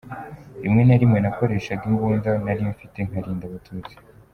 Rimwe 0.63 0.81
na 0.85 0.95
rimwe 1.01 1.19
nakoreshaga 1.21 1.83
imbunda 1.91 2.29
nari 2.43 2.61
mfite 2.73 2.97
nkarinda 3.07 3.45
Abatutsi. 3.49 3.95